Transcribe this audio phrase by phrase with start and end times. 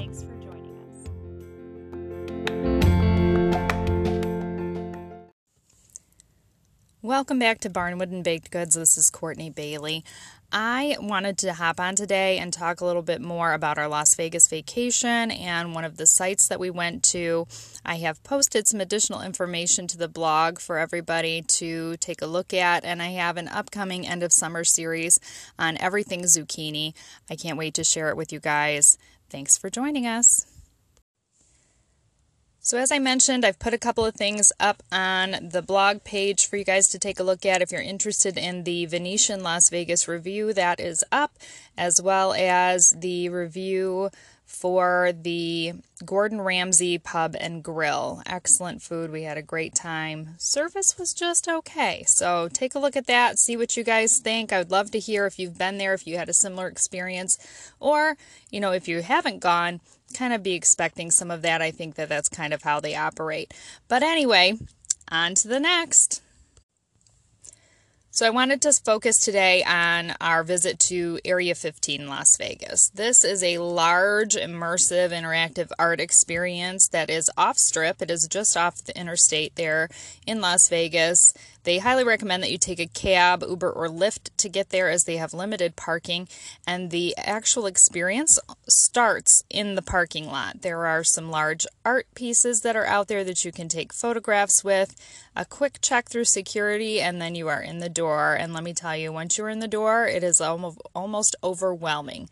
[0.00, 1.10] Thanks for joining us.
[7.02, 8.76] Welcome back to Barnwood and Baked Goods.
[8.76, 10.02] This is Courtney Bailey.
[10.50, 14.14] I wanted to hop on today and talk a little bit more about our Las
[14.14, 17.46] Vegas vacation and one of the sites that we went to.
[17.84, 22.54] I have posted some additional information to the blog for everybody to take a look
[22.54, 25.20] at, and I have an upcoming end of summer series
[25.58, 26.94] on everything zucchini.
[27.28, 28.96] I can't wait to share it with you guys.
[29.30, 30.44] Thanks for joining us.
[32.62, 36.46] So, as I mentioned, I've put a couple of things up on the blog page
[36.46, 37.62] for you guys to take a look at.
[37.62, 41.38] If you're interested in the Venetian Las Vegas review, that is up,
[41.78, 44.10] as well as the review
[44.50, 45.72] for the
[46.04, 48.20] Gordon Ramsay Pub and Grill.
[48.26, 49.12] Excellent food.
[49.12, 50.34] We had a great time.
[50.38, 52.02] Service was just okay.
[52.08, 54.52] So take a look at that, see what you guys think.
[54.52, 57.38] I would love to hear if you've been there, if you had a similar experience,
[57.78, 58.16] or,
[58.50, 59.80] you know, if you haven't gone,
[60.14, 61.62] kind of be expecting some of that.
[61.62, 63.54] I think that that's kind of how they operate.
[63.86, 64.58] But anyway,
[65.08, 66.22] on to the next.
[68.12, 72.88] So, I wanted to focus today on our visit to Area 15 Las Vegas.
[72.88, 78.02] This is a large, immersive, interactive art experience that is off strip.
[78.02, 79.88] It is just off the interstate there
[80.26, 81.32] in Las Vegas.
[81.64, 85.04] They highly recommend that you take a cab, Uber, or Lyft to get there as
[85.04, 86.28] they have limited parking.
[86.66, 90.62] And the actual experience starts in the parking lot.
[90.62, 94.64] There are some large art pieces that are out there that you can take photographs
[94.64, 94.96] with,
[95.36, 98.34] a quick check through security, and then you are in the door.
[98.34, 102.28] And let me tell you, once you're in the door, it is almost, almost overwhelming.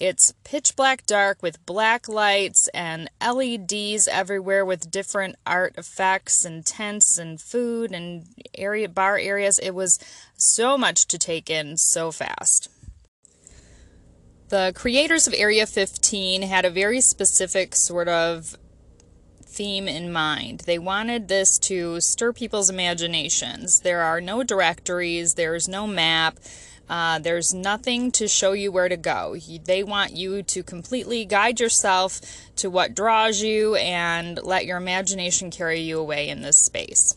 [0.00, 6.64] It's pitch black dark with black lights and LEDs everywhere with different art effects and
[6.64, 8.24] tents and food and
[8.56, 9.58] area bar areas.
[9.58, 9.98] It was
[10.38, 12.70] so much to take in so fast.
[14.48, 18.56] The creators of Area 15 had a very specific sort of
[19.50, 20.60] theme in mind.
[20.60, 23.80] They wanted this to stir people's imaginations.
[23.80, 26.38] There are no directories, there's no map.
[26.88, 29.36] Uh, there's nothing to show you where to go.
[29.64, 32.20] They want you to completely guide yourself
[32.56, 37.14] to what draws you and let your imagination carry you away in this space.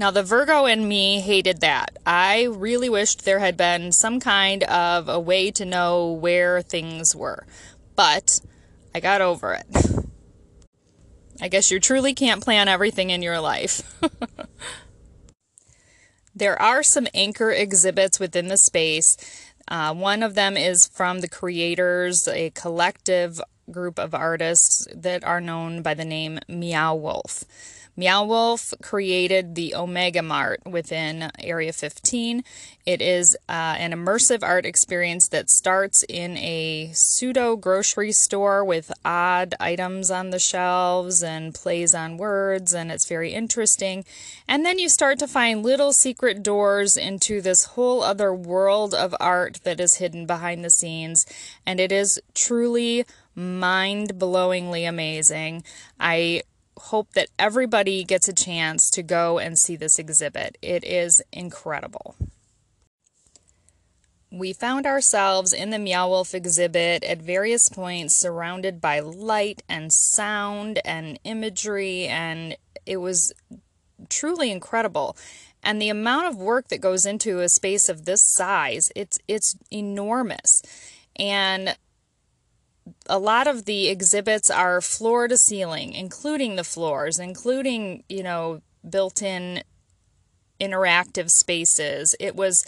[0.00, 1.96] Now, the Virgo in me hated that.
[2.04, 7.14] I really wished there had been some kind of a way to know where things
[7.14, 7.46] were,
[7.94, 8.40] but
[8.92, 9.66] I got over it.
[11.44, 13.82] I guess you truly can't plan everything in your life.
[16.36, 19.16] There are some anchor exhibits within the space.
[19.68, 23.40] Uh, one of them is from the creators, a collective
[23.70, 27.44] group of artists that are known by the name Meow Wolf.
[27.96, 32.42] Meow Wolf created the Omega Mart within Area 15.
[32.84, 38.90] It is uh, an immersive art experience that starts in a pseudo grocery store with
[39.04, 44.04] odd items on the shelves and plays on words, and it's very interesting.
[44.48, 49.14] And then you start to find little secret doors into this whole other world of
[49.20, 51.26] art that is hidden behind the scenes,
[51.64, 53.04] and it is truly
[53.36, 55.62] mind blowingly amazing.
[56.00, 56.42] I
[56.84, 60.58] hope that everybody gets a chance to go and see this exhibit.
[60.60, 62.14] It is incredible.
[64.30, 69.92] We found ourselves in the Meow Wolf exhibit at various points surrounded by light and
[69.92, 73.32] sound and imagery, and it was
[74.08, 75.16] truly incredible.
[75.62, 79.56] And the amount of work that goes into a space of this size, it's it's
[79.70, 80.62] enormous.
[81.16, 81.76] And
[83.08, 88.60] a lot of the exhibits are floor to ceiling, including the floors, including, you know,
[88.88, 89.62] built in
[90.60, 92.14] interactive spaces.
[92.20, 92.64] It was,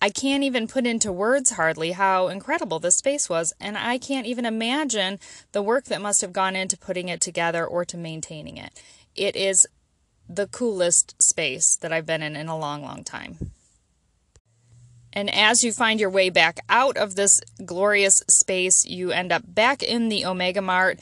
[0.00, 3.52] I can't even put into words hardly how incredible this space was.
[3.60, 5.18] And I can't even imagine
[5.52, 8.82] the work that must have gone into putting it together or to maintaining it.
[9.14, 9.66] It is
[10.28, 13.50] the coolest space that I've been in in a long, long time.
[15.12, 19.42] And as you find your way back out of this glorious space, you end up
[19.46, 21.00] back in the Omega Mart.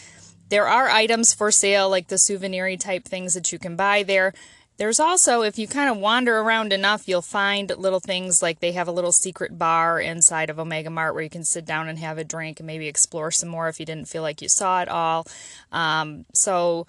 [0.49, 4.33] There are items for sale, like the souvenir type things that you can buy there.
[4.79, 8.73] There's also, if you kind of wander around enough, you'll find little things like they
[8.73, 11.99] have a little secret bar inside of Omega Mart where you can sit down and
[11.99, 14.81] have a drink and maybe explore some more if you didn't feel like you saw
[14.81, 15.27] it all.
[15.73, 16.87] Um, so,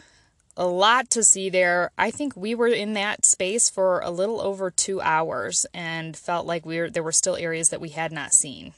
[0.59, 1.89] a lot to see there.
[1.97, 6.45] I think we were in that space for a little over two hours and felt
[6.45, 8.73] like we were, there were still areas that we had not seen.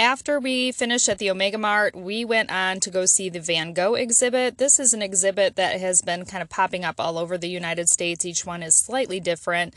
[0.00, 3.72] After we finished at the Omega Mart, we went on to go see the Van
[3.72, 4.58] Gogh exhibit.
[4.58, 7.88] This is an exhibit that has been kind of popping up all over the United
[7.88, 8.24] States.
[8.24, 9.74] Each one is slightly different.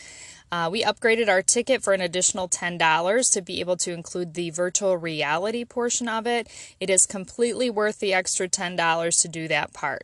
[0.51, 4.49] Uh, we upgraded our ticket for an additional $10 to be able to include the
[4.49, 6.47] virtual reality portion of it.
[6.79, 10.03] It is completely worth the extra $10 to do that part.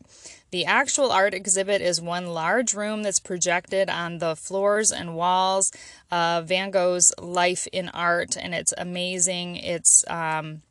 [0.52, 5.72] The actual art exhibit is one large room that's projected on the floors and walls
[6.12, 9.56] of Van Gogh's life in art, and it's amazing.
[9.56, 10.62] It's um,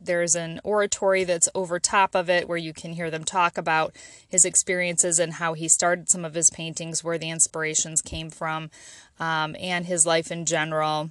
[0.00, 3.94] there's an oratory that's over top of it where you can hear them talk about
[4.28, 8.70] his experiences and how he started some of his paintings, where the inspirations came from,
[9.18, 11.10] um, and his life in general.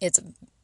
[0.00, 0.20] It's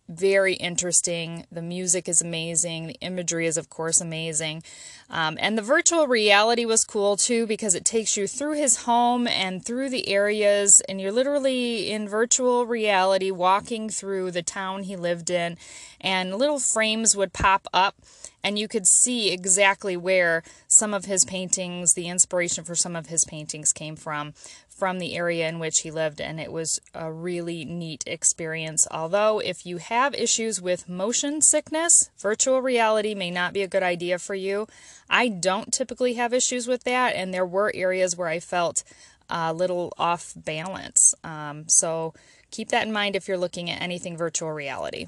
[0.08, 1.46] very interesting.
[1.52, 2.86] The music is amazing.
[2.86, 4.62] The imagery is, of course, amazing.
[5.10, 9.26] Um, and the virtual reality was cool too because it takes you through his home
[9.26, 14.96] and through the areas, and you're literally in virtual reality walking through the town he
[14.96, 15.56] lived in,
[16.00, 17.96] and little frames would pop up
[18.42, 23.06] and you could see exactly where some of his paintings, the inspiration for some of
[23.06, 24.32] his paintings came from,
[24.78, 28.86] from the area in which he lived, and it was a really neat experience.
[28.90, 33.82] Although, if you have issues with motion sickness, virtual reality may not be a good
[33.82, 34.68] idea for you.
[35.10, 38.84] I don't typically have issues with that, and there were areas where I felt
[39.28, 41.14] a little off balance.
[41.24, 42.14] Um, so,
[42.52, 45.06] keep that in mind if you're looking at anything virtual reality.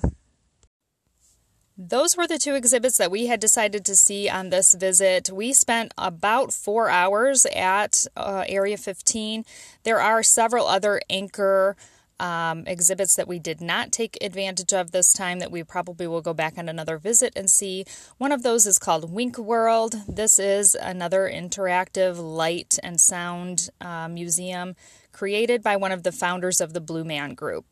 [1.83, 5.31] Those were the two exhibits that we had decided to see on this visit.
[5.33, 9.47] We spent about four hours at uh, Area 15.
[9.83, 11.77] There are several other anchor
[12.19, 16.21] um, exhibits that we did not take advantage of this time that we probably will
[16.21, 17.87] go back on another visit and see.
[18.19, 19.95] One of those is called Wink World.
[20.07, 24.77] This is another interactive light and sound uh, museum
[25.13, 27.65] created by one of the founders of the Blue Man Group.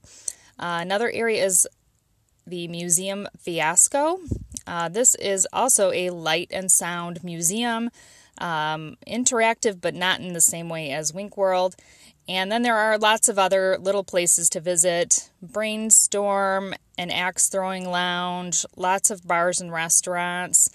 [0.58, 1.68] Uh, another area is
[2.48, 4.20] the Museum Fiasco.
[4.66, 7.90] Uh, this is also a light and sound museum,
[8.40, 11.76] um, interactive but not in the same way as Wink World.
[12.28, 17.88] And then there are lots of other little places to visit Brainstorm, an axe throwing
[17.88, 20.68] lounge, lots of bars and restaurants,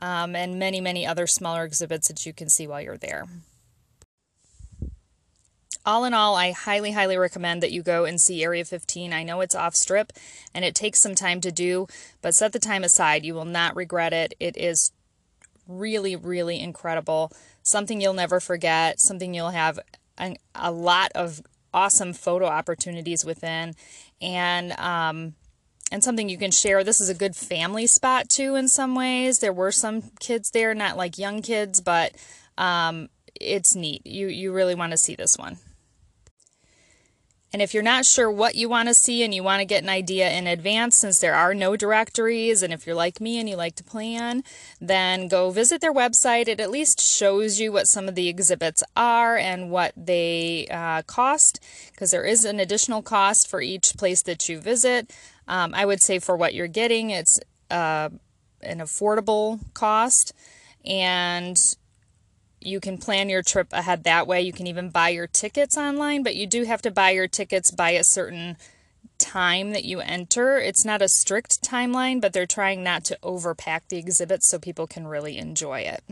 [0.00, 3.26] um, and many, many other smaller exhibits that you can see while you're there
[5.90, 9.12] all in all, I highly, highly recommend that you go and see Area 15.
[9.12, 10.12] I know it's off strip
[10.54, 11.88] and it takes some time to do,
[12.22, 13.24] but set the time aside.
[13.24, 14.34] You will not regret it.
[14.38, 14.92] It is
[15.66, 17.32] really, really incredible.
[17.64, 19.80] Something you'll never forget, something you'll have
[20.16, 21.42] a, a lot of
[21.74, 23.74] awesome photo opportunities within,
[24.22, 25.34] and, um,
[25.90, 26.84] and something you can share.
[26.84, 29.40] This is a good family spot too, in some ways.
[29.40, 32.12] There were some kids there, not like young kids, but
[32.56, 34.06] um, it's neat.
[34.06, 35.58] You you really want to see this one.
[37.52, 39.82] And if you're not sure what you want to see and you want to get
[39.82, 43.48] an idea in advance, since there are no directories, and if you're like me and
[43.48, 44.44] you like to plan,
[44.80, 46.46] then go visit their website.
[46.46, 51.02] It at least shows you what some of the exhibits are and what they uh,
[51.02, 51.58] cost,
[51.90, 55.12] because there is an additional cost for each place that you visit.
[55.48, 58.10] Um, I would say for what you're getting, it's uh,
[58.62, 60.32] an affordable cost.
[60.84, 61.58] And
[62.60, 64.40] you can plan your trip ahead that way.
[64.40, 67.70] You can even buy your tickets online, but you do have to buy your tickets
[67.70, 68.56] by a certain
[69.18, 70.58] time that you enter.
[70.58, 74.86] It's not a strict timeline, but they're trying not to overpack the exhibits so people
[74.86, 76.02] can really enjoy it.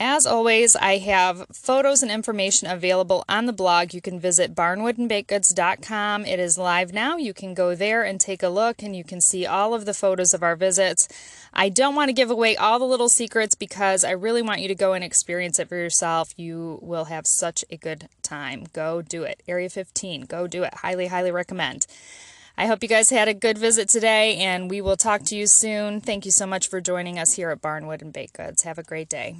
[0.00, 3.92] As always, I have photos and information available on the blog.
[3.92, 6.24] You can visit barnwoodandbakegoods.com.
[6.24, 7.16] It is live now.
[7.16, 9.94] You can go there and take a look, and you can see all of the
[9.94, 11.08] photos of our visits.
[11.52, 14.68] I don't want to give away all the little secrets because I really want you
[14.68, 16.32] to go and experience it for yourself.
[16.36, 18.66] You will have such a good time.
[18.72, 19.42] Go do it.
[19.48, 20.74] Area 15, go do it.
[20.74, 21.88] Highly, highly recommend.
[22.56, 25.48] I hope you guys had a good visit today, and we will talk to you
[25.48, 26.00] soon.
[26.00, 28.62] Thank you so much for joining us here at Barnwood and Baked Goods.
[28.62, 29.36] Have a great day.